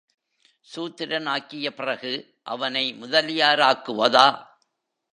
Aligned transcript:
சூத்திரனாக்கிய 0.75 1.71
பிறகு, 1.71 2.39
அவனை 2.43 2.95
முதலியாராக்குவதா? 3.01 4.47